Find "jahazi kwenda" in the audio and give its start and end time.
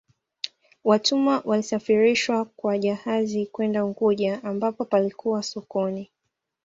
2.77-3.85